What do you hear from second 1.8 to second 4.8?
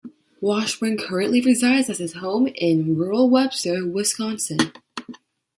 at his home in rural Webster, Wisconsin.